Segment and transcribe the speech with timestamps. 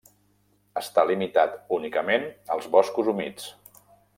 [0.81, 2.25] Està limitat únicament
[2.57, 3.51] als boscos humits.